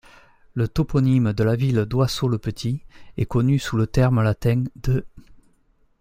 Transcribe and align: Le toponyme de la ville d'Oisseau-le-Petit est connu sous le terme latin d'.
Le 0.55 0.67
toponyme 0.67 1.31
de 1.31 1.43
la 1.43 1.55
ville 1.55 1.85
d'Oisseau-le-Petit 1.85 2.81
est 3.17 3.27
connu 3.27 3.59
sous 3.59 3.77
le 3.77 3.85
terme 3.85 4.23
latin 4.23 4.63
d'. 4.77 5.05